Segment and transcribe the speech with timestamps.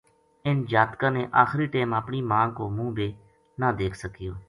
[0.45, 3.07] اِنھ جاتکاں نے آخری ٹیم اپنی ماں کو منہ بے
[3.59, 4.33] نہ دیکھ سکیو